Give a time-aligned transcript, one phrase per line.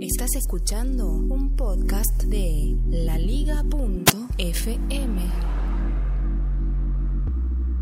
[0.00, 3.62] Estás escuchando un podcast de laliga.fm.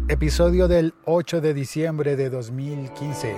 [0.08, 3.34] Episodio del 8 de diciembre de 2015.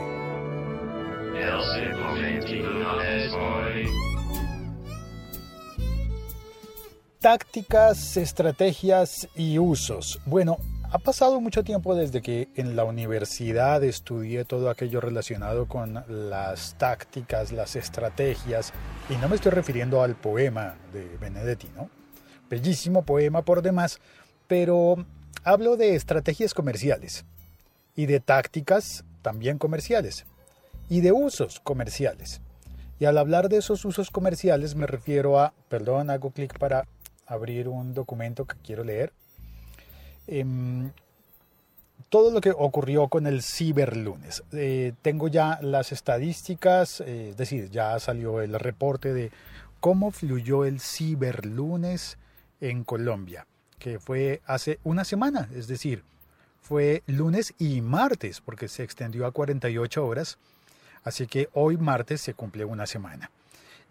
[7.19, 10.21] Tácticas, estrategias y usos.
[10.25, 10.59] Bueno,
[10.91, 16.77] ha pasado mucho tiempo desde que en la universidad estudié todo aquello relacionado con las
[16.79, 18.73] tácticas, las estrategias,
[19.11, 21.91] y no me estoy refiriendo al poema de Benedetti, ¿no?
[22.49, 24.01] Bellísimo poema por demás,
[24.47, 25.05] pero
[25.45, 27.27] hablo de estrategias comerciales
[27.95, 30.25] y de tácticas también comerciales
[30.89, 32.41] y de usos comerciales.
[32.99, 36.89] Y al hablar de esos usos comerciales me refiero a, perdón, hago clic para
[37.27, 39.13] abrir un documento que quiero leer
[40.29, 40.93] Em,
[42.11, 44.43] todo lo que ocurrió con el ciberlunes.
[44.53, 49.31] Eh, tengo ya las estadísticas, eh, es decir, ya salió el reporte de
[49.81, 52.19] cómo fluyó el ciberlunes
[52.61, 53.47] en Colombia,
[53.79, 56.03] que fue hace una semana, es decir,
[56.61, 60.39] fue lunes y martes, porque se extendió a 48 horas,
[61.05, 63.31] así que hoy martes se cumple una semana.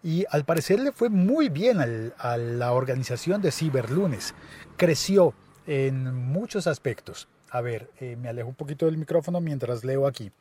[0.03, 4.35] Y al parecer le fue muy bien a la organización de Ciberlunes.
[4.77, 5.33] Creció
[5.67, 7.27] en muchos aspectos.
[7.51, 10.31] A ver, eh, me alejo un poquito del micrófono mientras leo aquí.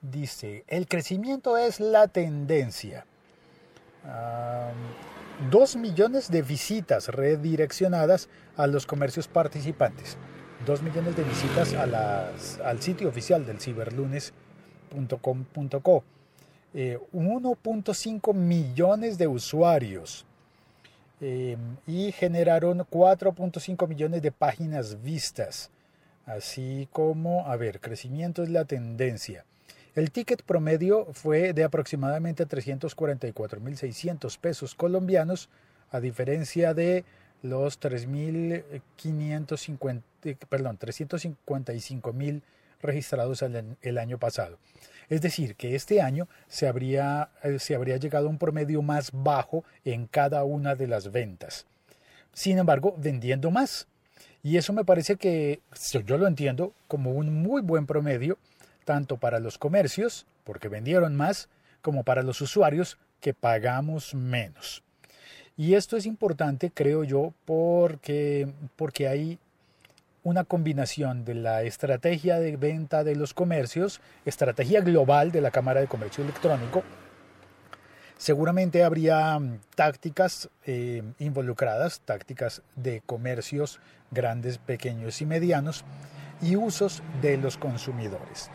[0.00, 3.04] Dice, el crecimiento es la tendencia.
[5.50, 10.16] dos millones de visitas redireccionadas a los comercios participantes.
[10.64, 16.04] Dos millones de visitas a las, al sitio oficial del ciberlunes.com.co.
[16.74, 17.00] 1.5 eh,
[18.34, 20.27] millones de usuarios
[21.20, 25.72] Em, y generaron 4.5 millones de páginas vistas.
[26.26, 29.44] Así como, a ver, crecimiento es la tendencia.
[29.94, 35.48] El ticket promedio fue de aproximadamente 344.600 pesos colombianos,
[35.90, 37.04] a diferencia de
[37.42, 40.02] los 3.550,
[40.48, 42.42] perdón, 355.000
[42.80, 44.56] registrados el año pasado.
[45.08, 49.10] Es decir, que este año se habría, eh, se habría llegado a un promedio más
[49.12, 51.66] bajo en cada una de las ventas.
[52.32, 53.86] Sin embargo, vendiendo más.
[54.42, 55.60] Y eso me parece que
[56.06, 58.38] yo lo entiendo como un muy buen promedio,
[58.84, 61.48] tanto para los comercios, porque vendieron más,
[61.82, 64.82] como para los usuarios, que pagamos menos.
[65.56, 69.38] Y esto es importante, creo yo, porque, porque hay
[70.28, 75.80] una combinación de la estrategia de venta de los comercios, estrategia global de la Cámara
[75.80, 76.82] de Comercio Electrónico.
[78.18, 83.80] Seguramente habría mm, tácticas eh, involucradas, tácticas de comercios
[84.10, 85.82] grandes, pequeños y medianos,
[86.42, 88.50] y usos de los consumidores.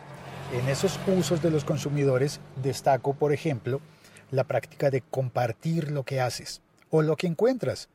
[0.52, 3.80] En esos usos de los consumidores destaco, por ejemplo,
[4.30, 7.88] la práctica de compartir lo que haces o lo que encuentras.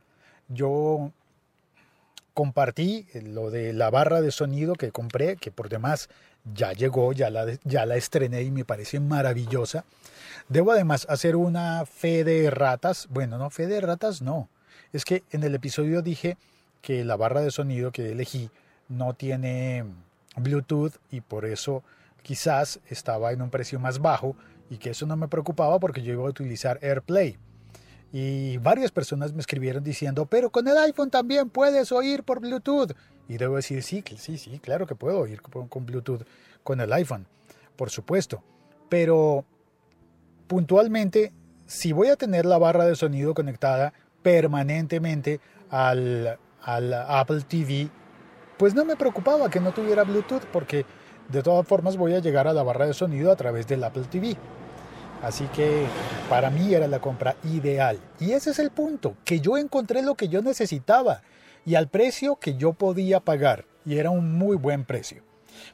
[0.48, 1.12] Yo
[2.34, 6.08] compartí lo de la barra de sonido que compré, que por demás
[6.54, 9.84] ya llegó, ya la, ya la estrené y me parece maravillosa.
[10.48, 13.06] Debo además hacer una fe de ratas.
[13.10, 14.48] Bueno, no, fe de ratas no.
[14.92, 16.36] Es que en el episodio dije
[16.82, 18.50] que la barra de sonido que elegí
[18.88, 19.84] no tiene
[20.36, 21.82] Bluetooth y por eso
[22.22, 24.34] quizás estaba en un precio más bajo
[24.68, 27.36] y que eso no me preocupaba porque yo iba a utilizar AirPlay.
[28.12, 32.92] Y varias personas me escribieron diciendo, pero con el iPhone también puedes oír por Bluetooth.
[33.28, 36.22] Y debo decir, sí, sí, sí, claro que puedo oír con Bluetooth
[36.64, 37.26] con el iPhone,
[37.76, 38.42] por supuesto.
[38.88, 39.44] Pero
[40.48, 41.32] puntualmente,
[41.66, 47.88] si voy a tener la barra de sonido conectada permanentemente al, al Apple TV,
[48.58, 50.84] pues no me preocupaba que no tuviera Bluetooth porque
[51.28, 54.04] de todas formas voy a llegar a la barra de sonido a través del Apple
[54.10, 54.36] TV.
[55.22, 55.86] Así que
[56.28, 57.98] para mí era la compra ideal.
[58.18, 61.22] Y ese es el punto, que yo encontré lo que yo necesitaba
[61.66, 63.66] y al precio que yo podía pagar.
[63.84, 65.22] Y era un muy buen precio.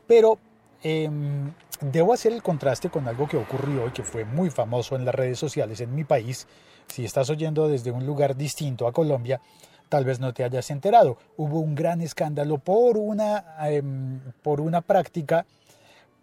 [0.06, 0.38] Pero
[0.82, 5.04] em, debo hacer el contraste con algo que ocurrió y que fue muy famoso en
[5.04, 6.46] las redes sociales en mi país.
[6.88, 9.40] Si estás oyendo desde un lugar distinto a Colombia,
[9.88, 11.18] tal vez no te hayas enterado.
[11.36, 15.46] Hubo un gran escándalo por una, em, por una práctica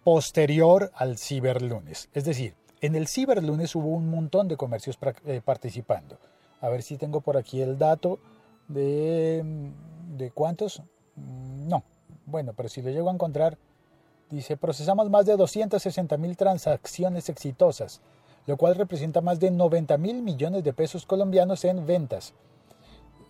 [0.04, 2.10] posterior al ciberlunes.
[2.14, 6.18] Es decir, en el ciberlunes hubo un montón de comercios eh, participando.
[6.60, 8.20] A ver si tengo por aquí el dato
[8.68, 10.82] de, mm, cuántos.
[11.16, 11.84] Mm, no,
[12.26, 13.58] bueno, pero si lo llego a encontrar,
[14.30, 18.02] dice, procesamos más de 260 mil transacciones exitosas,
[18.48, 22.34] lo cual representa más de 90 mil millones de pesos colombianos en ventas.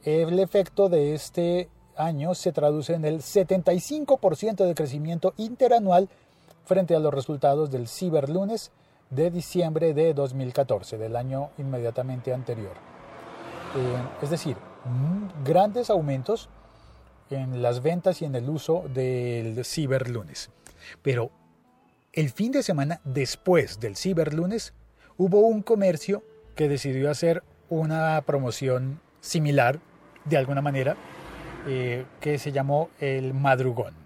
[0.03, 6.09] El efecto de este año se traduce en el 75% de crecimiento interanual
[6.65, 8.71] frente a los resultados del ciberlunes
[9.15, 12.73] de diciembre de 2014, del año inmediatamente anterior.
[13.75, 14.55] Eh, es decir,
[14.85, 16.49] mm, grandes aumentos
[17.29, 20.49] en las ventas y en el uso del ciberlunes.
[21.01, 21.31] Pero
[22.11, 24.73] el fin de semana después del ciberlunes
[25.17, 26.23] hubo un comercio
[26.55, 29.79] que decidió hacer una promoción similar,
[30.25, 30.95] de alguna manera,
[31.67, 34.02] eh, que se llamó el madrugón.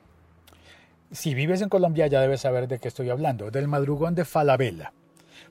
[1.11, 4.93] Si vives en Colombia ya debes saber de qué estoy hablando, del madrugón de Falabella.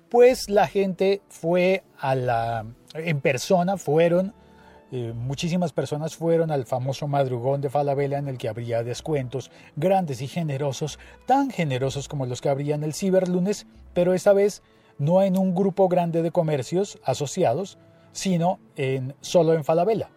[0.09, 4.35] Pues la gente fue a la, en persona, fueron
[4.93, 10.21] eh, muchísimas personas fueron al famoso madrugón de Falabella en el que habría descuentos grandes
[10.21, 14.63] y generosos, tan generosos como los que habría en el ciberlunes, pero esta vez
[14.99, 17.79] no en un grupo grande de comercios asociados,
[18.13, 20.11] sino en, solo en Falabella.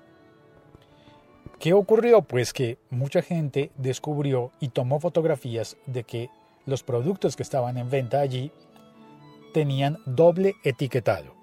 [1.60, 2.22] ¿Qué ocurrió?
[2.22, 6.30] Pues que mucha gente descubrió y tomó fotografías de que
[6.66, 8.52] los productos que estaban en venta allí
[9.54, 11.34] tenían doble etiquetado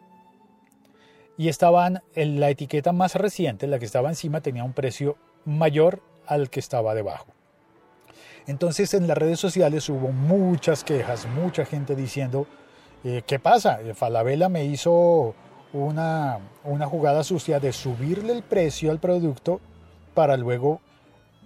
[1.36, 6.00] y estaban en la etiqueta más reciente, la que estaba encima, tenía un precio mayor
[6.26, 7.26] al que estaba debajo.
[8.46, 12.46] Entonces en las redes sociales hubo muchas quejas, mucha gente diciendo,
[13.04, 13.82] eh, ¿qué pasa?
[13.82, 15.34] Eh, Falabella me hizo
[15.74, 19.60] una, una, jugada sucia de subirle el precio al producto
[20.16, 20.80] para luego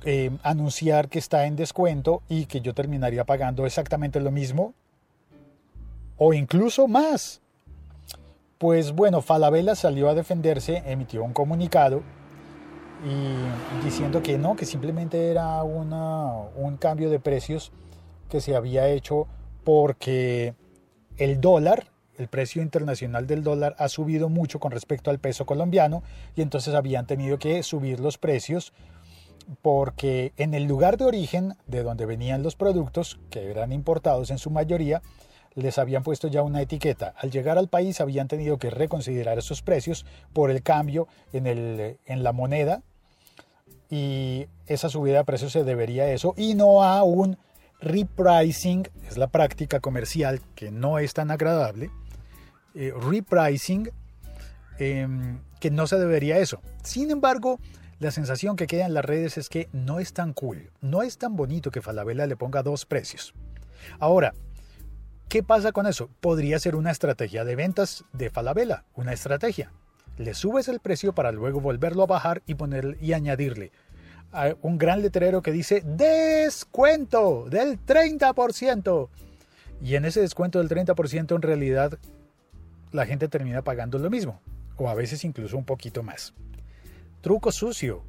[0.05, 4.73] eh, anunciar que está en descuento y que yo terminaría pagando exactamente lo mismo
[6.17, 7.43] o incluso más.
[8.57, 12.03] Pues bueno, Falabella salió a defenderse, emitió un comunicado
[13.05, 17.73] y diciendo que no, que simplemente era un cambio de precios
[18.29, 19.27] que se había hecho
[19.65, 20.55] porque
[21.17, 21.87] el dólar,
[22.21, 26.03] el precio internacional del dólar ha subido mucho con respecto al peso colombiano
[26.37, 28.75] y entonces habían tenido que subir los precios
[29.63, 34.39] porque en el lugar de origen de donde venían los productos, que eran importados en
[34.39, 35.01] su mayoría,
[35.55, 37.15] les habían puesto ya una etiqueta.
[37.17, 41.99] Al llegar al país habían tenido que reconsiderar esos precios por el cambio en, el,
[42.05, 42.83] en la moneda
[43.89, 47.39] y esa subida de precios se debería a eso y no a un
[47.81, 51.91] repricing, es la práctica comercial que no es tan agradable,
[52.75, 53.91] eh, repricing,
[54.79, 56.61] em, que no se debería eso.
[56.83, 57.59] Sin embargo,
[57.99, 61.19] la sensación que queda en las redes es que no es tan cool, no es
[61.19, 63.35] tan bonito que Falabella le ponga dos precios.
[63.99, 64.33] Ahora,
[65.31, 66.11] ¿Qué pasa con eso?
[66.21, 69.71] Podría ser una estrategia de ventas de Falabella, una estrategia.
[70.19, 73.71] Le subes el precio para luego volverlo a bajar y poner y añadirle
[74.61, 79.09] un gran letrero que dice descuento del 30%.
[79.83, 81.99] Y en ese descuento del 30% en realidad
[82.93, 84.41] la gente termina pagando lo mismo,
[84.77, 86.35] o a veces incluso un poquito más.
[87.21, 88.03] Truco sucio,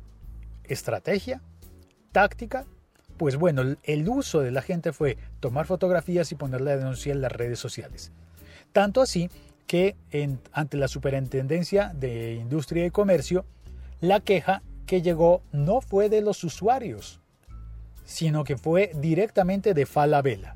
[0.63, 1.41] estrategia,
[2.11, 2.65] táctica
[3.21, 7.21] pues bueno, el uso de la gente fue tomar fotografías y poner la denuncia en
[7.21, 8.11] las redes sociales.
[8.73, 9.29] Tanto así
[9.67, 9.95] que
[10.53, 13.45] ante la Superintendencia de Industria y Comercio,
[13.99, 17.19] la queja que llegó no fue de los usuarios,
[18.05, 20.55] sino que fue directamente de Falabella,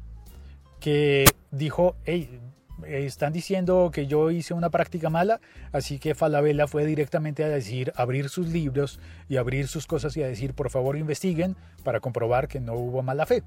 [0.80, 2.39] que dijo, hey,
[2.86, 5.39] están diciendo que yo hice una práctica mala,
[5.72, 9.00] así que Falabella fue directamente a decir, abrir sus libros
[9.30, 13.01] y abrir sus cosas y a decir, por favor investiguen para comprobar que no hubo
[13.01, 13.44] mala fe.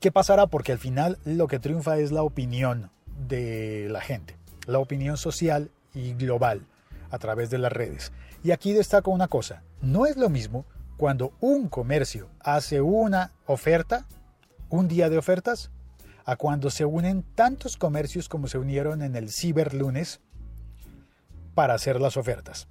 [0.00, 0.46] ¿Qué pasará?
[0.46, 2.90] Porque al final lo que triunfa es la opinión
[3.28, 4.36] de la gente,
[4.66, 6.66] la opinión social y global
[7.10, 8.12] a través de las redes.
[8.42, 14.06] Y aquí destaco una cosa, no es lo mismo cuando un comercio hace una oferta,
[14.68, 15.70] un día de ofertas,
[16.26, 20.20] a cuando se unen tantos comercios como se unieron en el ciberlunes
[21.54, 22.66] para hacer las ofertas.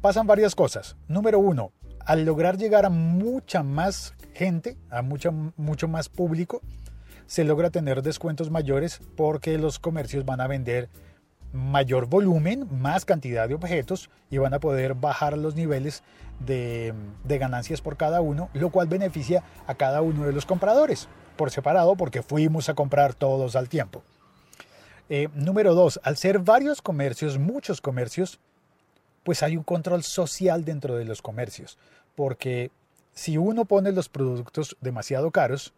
[0.00, 0.96] Pasan varias cosas.
[1.08, 1.72] Número uno,
[2.06, 6.62] al lograr llegar a mucha más gente, a mucho, mucho más público,
[7.26, 10.88] se logra tener descuentos mayores porque los comercios van a vender
[11.52, 16.04] mayor volumen, más cantidad de objetos y van a poder bajar los niveles
[16.38, 21.50] de, ganancias por cada uno, lo cual beneficia a cada uno de los compradores por
[21.50, 24.02] separado porque fuimos a comprar todos al tiempo.
[25.08, 28.40] Eh, número dos, al ser varios comercios, muchos comercios,
[29.22, 31.78] pues hay un control social dentro de los comercios,
[32.14, 32.70] porque
[33.12, 35.72] si uno pone los productos demasiado caros,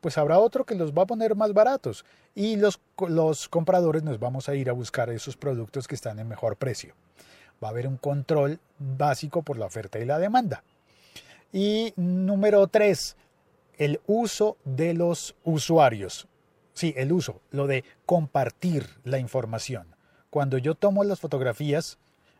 [0.00, 4.20] pues habrá otro que los va a poner más baratos y los, los compradores nos
[4.20, 6.94] vamos a ir a buscar esos productos que están en mejor precio.
[7.62, 10.62] Va a haber un control básico por la oferta y la demanda.
[11.52, 13.16] Y número tres,
[13.78, 16.28] el uso de los usuarios.
[16.74, 19.96] Sí, el uso, lo de compartir la información.
[20.30, 21.98] Cuando yo tomo las fotografías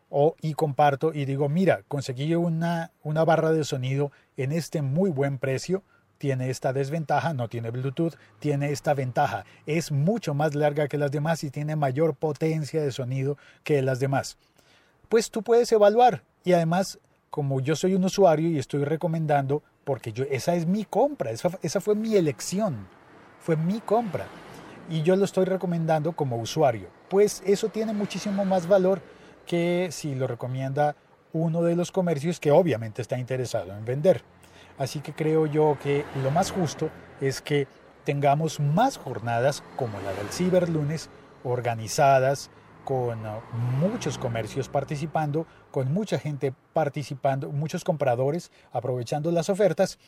[0.09, 5.09] o, y comparto y digo, mira, conseguí una, una barra de sonido en este muy
[5.09, 5.83] buen precio,
[6.17, 9.45] tiene esta desventaja, no tiene Bluetooth, tiene esta ventaja.
[9.65, 13.99] Es mucho más larga que las demás y tiene mayor potencia de sonido que las
[13.99, 14.37] demás.
[15.07, 20.13] Pues tú puedes evaluar y además, como yo soy un usuario y estoy recomendando, porque
[20.13, 22.85] yo, esa es mi compra, esa, esa fue mi elección,
[23.39, 24.27] fue mi compra
[24.87, 29.01] y yo lo estoy recomendando como usuario, pues eso tiene muchísimo más valor
[29.47, 30.95] que si lo recomienda
[31.33, 34.21] uno de los comercios que obviamente está interesado en vender.
[34.77, 37.65] Así que creo yo que lo más justo es que
[38.03, 41.09] tengamos más jornadas como la del Ciberlunes,
[41.43, 42.51] organizadas
[42.85, 43.41] con uh,
[43.79, 49.99] muchos comercios participando, con mucha gente participando, muchos compradores aprovechando las ofertas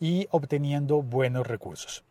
[0.00, 2.04] y obteniendo buenos recursos.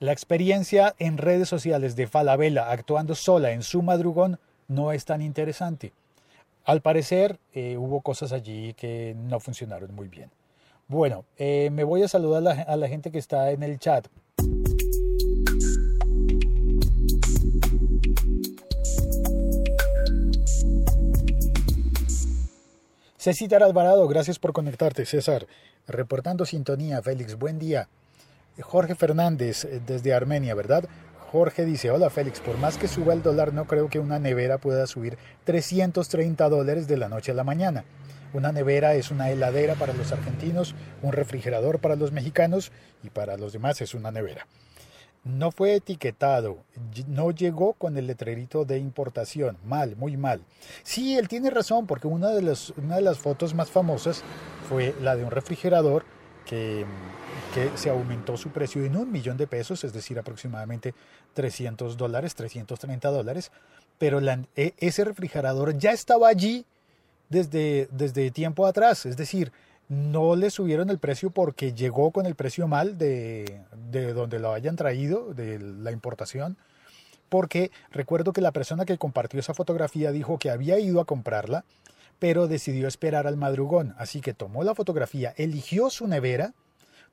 [0.00, 4.38] La experiencia en redes sociales de Falabella actuando sola en su madrugón
[4.68, 5.92] no es tan interesante.
[6.64, 10.30] Al parecer eh, hubo cosas allí que no funcionaron muy bien.
[10.86, 14.06] Bueno, eh, me voy a saludar a la, gente que está en el chat.
[23.18, 25.48] César Alvarado, gracias por conectarte, César.
[25.88, 27.88] Reportando sintonía, Félix, buen día.
[28.60, 30.84] Jorge Fernández, eh, desde Armenia, ¿verdad?
[31.32, 34.58] Jorge dice, hola Félix, por más que suba el dólar, no creo que una nevera
[34.58, 37.84] pueda subir 330 dólares de la noche a la mañana.
[38.34, 42.70] Una nevera es una heladera para los argentinos, un refrigerador para los mexicanos
[43.02, 44.46] y para los demás es una nevera.
[45.28, 46.56] No fue etiquetado,
[47.06, 49.58] no llegó con el letrerito de importación.
[49.64, 50.40] Mal, muy mal.
[50.82, 54.22] Sí, él tiene razón, porque una de, las, una de las fotos más famosas
[54.70, 56.04] fue la de un refrigerador
[56.46, 56.86] que,
[57.54, 60.94] que, se aumentó su precio en un millón de pesos, es decir, aproximadamente
[61.34, 63.52] 300 dólares, 330 dólares,
[63.98, 64.20] pero
[64.56, 66.64] e, ese refrigerador ya estaba allí
[67.28, 69.52] desde, desde tiempo atrás, es decir,
[69.88, 74.52] no le subieron el precio porque llegó con el precio mal de, de donde lo
[74.52, 76.58] hayan traído, de la importación,
[77.28, 81.64] porque recuerdo que la persona que compartió esa fotografía dijo que había ido a comprarla,
[82.18, 86.52] pero decidió esperar al madrugón, así que tomó la fotografía, eligió su nevera,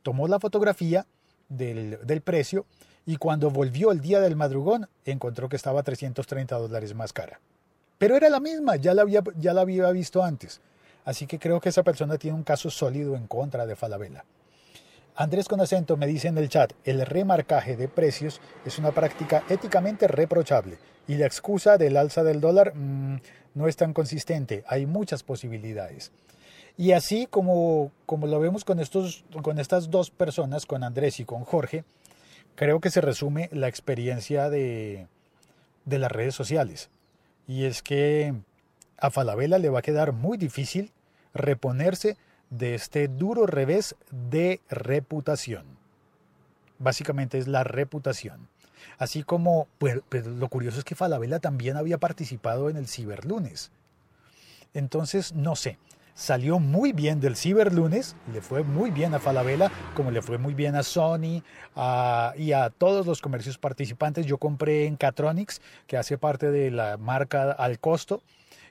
[0.04, 1.06] tomó la fotografía
[1.48, 2.66] del, del precio
[3.06, 7.40] y cuando volvió el día del madrugón encontró que estaba 330 dólares más cara.
[7.98, 10.60] Pero era la misma, ya la había, ya la había visto antes.
[11.06, 14.26] Así que creo que esa persona tiene un caso sólido en contra de Falabella.
[15.16, 19.44] Andrés con acento me dice en el chat, el remarcaje de precios es una práctica
[19.48, 23.22] éticamente reprochable y la excusa del alza del dólar mm,
[23.54, 26.12] no es tan consistente, hay muchas posibilidades.
[26.78, 31.26] Y así como, como lo vemos con, estos, con estas dos personas, con Andrés y
[31.26, 31.86] con Jorge,
[32.56, 35.08] creo que se resume la experiencia de,
[35.86, 36.90] de las redes sociales.
[37.48, 38.34] Y es que
[38.98, 40.92] a Falabella le va a quedar muy difícil
[41.34, 42.18] reponerse
[42.50, 45.66] de este duro revés de reputación.
[46.80, 48.48] Básicamente es la reputación.
[48.98, 53.72] Así como, pues, pues, lo curioso es que Falabella también había participado en el Ciberlunes.
[54.74, 55.78] Entonces, no sé,
[56.14, 60.54] salió muy bien del Ciberlunes, le fue muy bien a Falabella, como le fue muy
[60.54, 61.44] bien a Sony
[62.38, 64.26] y a todos los comercios participantes.
[64.26, 68.22] Yo compré en Catronics, que hace parte de la marca al costo,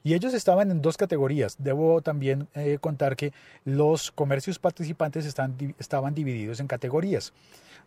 [0.06, 1.56] y ellos estaban en dos categorías.
[1.58, 3.32] Debo también eh, contar que
[3.64, 7.32] los comercios participantes están, estaban divididos en categorías.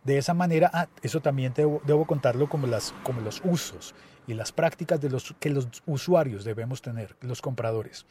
[0.02, 3.94] De esa manera, ah, eso también debo, debo, contarlo como, las, como los usos
[4.26, 8.04] y las prácticas de los, que los usuarios debemos tener, los compradores.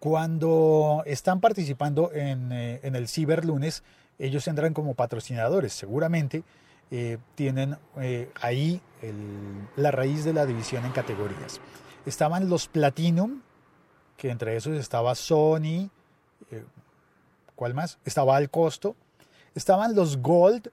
[0.00, 3.84] Cuando están participando en, eh, en el Ciberlunes,
[4.18, 5.72] ellos entran como patrocinadores.
[5.72, 6.42] Seguramente
[6.90, 7.76] eh, tienen
[8.40, 8.82] ahí
[9.76, 11.60] la raíz de la división en categorías.
[12.06, 13.42] Estaban los Platinum,
[14.16, 15.90] que entre esos estaba Sony,
[16.50, 16.64] eh,
[17.54, 17.98] ¿cuál más?
[18.04, 18.96] Estaba al costo.
[19.54, 20.70] Estaban los Gold,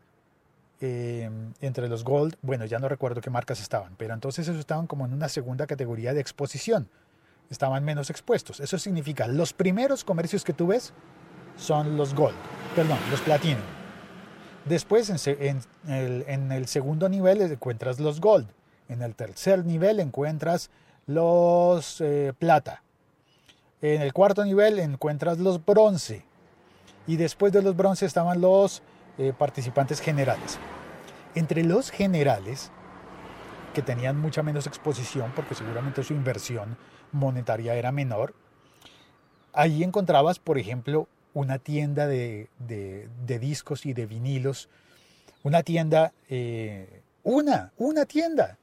[0.79, 1.29] eh,
[1.61, 5.05] entre los Gold, bueno, ya no recuerdo qué marcas estaban, pero entonces esos estaban como
[5.05, 6.87] en una segunda categoría de exposición.
[7.49, 8.59] Estaban menos expuestos.
[8.59, 10.93] Eso significa, los primeros comercios que tú ves
[11.57, 12.35] son los Gold,
[12.75, 13.61] perdón, los Platinum.
[14.65, 18.47] Después, en, el, en el segundo nivel encuentras los Gold.
[18.89, 20.69] En el tercer nivel encuentras
[21.07, 22.83] los eh, plata.
[23.81, 26.23] En el cuarto nivel encuentras los bronce.
[27.07, 28.83] Y después de los bronce estaban los
[29.17, 30.59] eh, participantes generales.
[31.33, 32.71] Entre los generales,
[33.73, 36.77] que tenían mucha menos exposición porque seguramente su inversión
[37.11, 38.33] monetaria era menor,
[39.53, 42.49] ahí encontrabas, por ejemplo, una tienda de,
[43.25, 44.69] discos y de vinilos,
[45.43, 48.57] una tienda, eh, una, una tienda,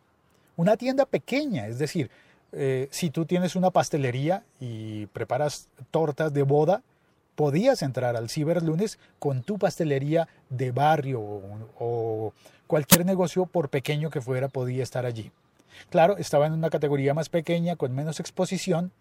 [0.57, 2.11] una tienda pequeña, es decir,
[2.57, 6.83] eh, si tú tienes una pastelería y preparas tortas de boda,
[7.35, 12.33] podías entrar al ciberlunes con tu pastelería de barrio o,
[12.67, 15.31] cualquier negocio, por pequeño que fuera, podía estar allí.
[15.91, 18.93] Claro, estaba en una categoría más pequeña, con menos exposición,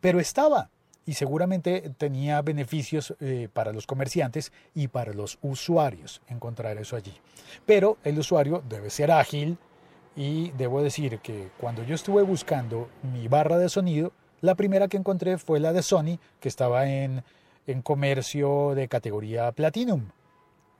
[0.00, 0.70] pero estaba
[1.06, 7.14] y seguramente tenía beneficios eh, para los comerciantes y para los usuarios encontrar eso allí.
[7.64, 9.56] Pero el usuario debe ser ágil
[10.16, 14.96] y debo decir que cuando yo estuve buscando mi barra de sonido, la primera que
[14.96, 17.22] encontré fue la de Sony, que estaba en,
[17.66, 20.06] en comercio de categoría Platinum.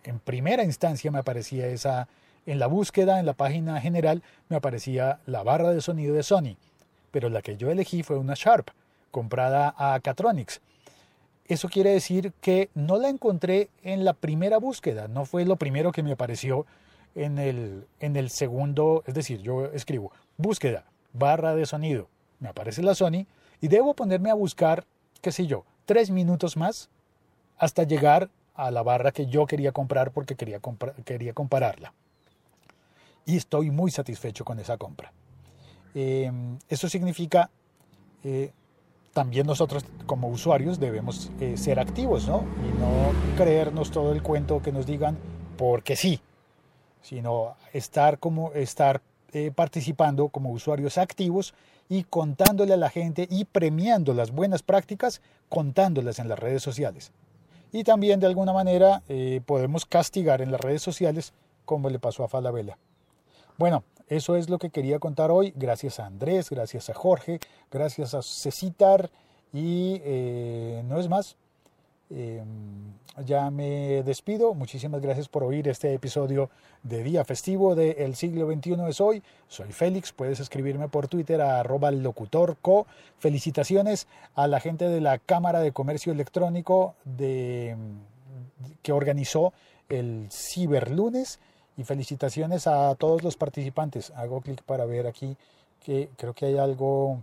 [0.05, 2.09] En primera instancia me aparecía esa,
[2.47, 6.57] en la búsqueda, en la página general, me aparecía la barra de sonido de Sony,
[7.11, 8.71] pero la que yo elegí fue una Sharp
[9.11, 10.61] comprada a Catronics.
[11.47, 15.93] Eso quiere decir que no la encontré en la primera búsqueda, no fue lo primero
[15.93, 16.67] que me apareció
[17.17, 22.09] en el, en el segundo, es decir, yo escribo búsqueda, barra de sonido,
[22.39, 23.27] me aparece la Sony
[23.61, 24.85] y debo ponerme a buscar,
[25.23, 26.91] qué sé yo, tres minutos más
[27.59, 30.61] hasta llegar a la barra que yo quería comprar porque quería,
[31.05, 31.93] quería compararla.
[33.25, 35.13] Y estoy muy satisfecho con esa compra.
[35.95, 36.31] Eh,
[36.69, 37.51] eso significa
[38.23, 38.53] eh,
[39.15, 42.45] también nosotros como usuarios debemos eh, ser activos, ¿no?
[42.63, 45.17] Y no creernos todo el cuento que nos digan
[45.57, 46.21] porque sí,
[47.07, 49.01] sino estar como estar
[49.33, 51.55] eh, participando como usuarios activos
[51.89, 57.13] y contándole a la gente y premiando las buenas prácticas, contándolas en las redes sociales.
[57.71, 61.33] Y también de alguna manera eh, podemos castigar en las redes sociales
[61.65, 62.77] como le pasó a Falabella.
[63.57, 65.53] Bueno, eso es lo que quería contar hoy.
[65.55, 67.39] Gracias a Andrés, gracias a Jorge,
[67.71, 69.11] gracias a Cecitar
[69.53, 71.37] y eh, no es más.
[72.09, 72.93] Em,
[73.25, 74.55] ya me despido.
[74.55, 76.51] Muchísimas gracias por oír este episodio
[76.83, 79.23] de Día Festivo de El Siglo XXI es hoy.
[79.49, 80.13] Soy Félix.
[80.13, 82.87] Puedes escribirme por Twitter a arroba locutorco.
[83.19, 87.77] Felicitaciones a la gente de la Cámara de Comercio Electrónico de,
[88.83, 89.53] que organizó
[89.89, 91.41] el Ciberlunes
[91.77, 94.11] y felicitaciones a todos los participantes.
[94.11, 95.37] Hago clic para ver aquí
[95.85, 97.21] que creo que hay algo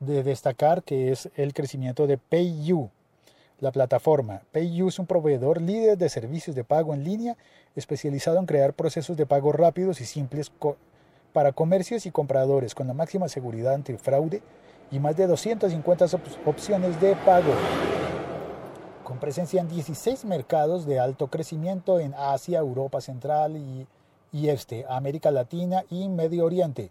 [0.00, 2.90] de destacar que es el crecimiento de PayU,
[3.64, 4.42] la plataforma.
[4.52, 7.36] PayU es un proveedor líder de servicios de pago en línea
[7.74, 10.52] especializado en crear procesos de pago rápidos y simples
[11.32, 14.42] para comercios y compradores con la máxima seguridad fraude
[14.90, 16.06] y más de 250
[16.46, 17.52] opciones de pago
[19.04, 23.86] con presencia en 16 mercados de alto crecimiento en Asia, Europa Central y,
[24.48, 26.90] Este, América Latina y Medio Oriente.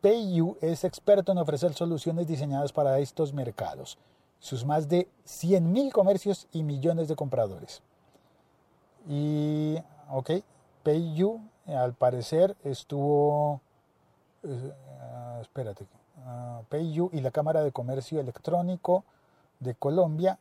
[0.00, 3.98] PayU es experto en ofrecer soluciones diseñadas para estos mercados,
[4.38, 7.82] sus más de 100.000 comercios y millones de compradores.
[9.08, 9.76] Y,
[10.10, 10.30] ok,
[10.82, 13.60] PayU al parecer estuvo,
[14.44, 14.72] eh,
[15.40, 15.84] espérate,
[16.18, 19.04] uh, PayU y la Cámara de Comercio Electrónico
[19.58, 20.38] de Colombia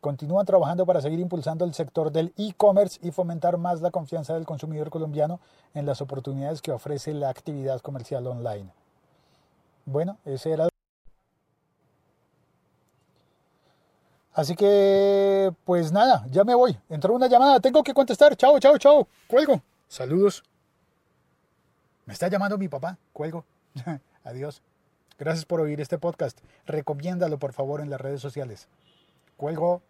[0.00, 4.46] continúan trabajando para seguir impulsando el sector del e-commerce y fomentar más la confianza del
[4.46, 5.40] consumidor colombiano
[5.74, 8.70] en las oportunidades que ofrece la actividad comercial online.
[9.84, 10.68] Bueno, ese era...
[14.32, 16.78] Así que, pues nada, ya me voy.
[16.88, 18.36] Entró una llamada, tengo que contestar.
[18.36, 19.08] Chao, chao, chao.
[19.26, 19.60] Cuelgo.
[19.88, 20.42] Saludos.
[22.06, 22.96] Me está llamando mi papá.
[23.12, 23.44] Cuelgo.
[24.24, 24.62] Adiós.
[25.18, 26.38] Gracias por oír este podcast.
[26.66, 28.68] Recomiéndalo por favor en las redes sociales.
[29.36, 29.82] Cuelgo.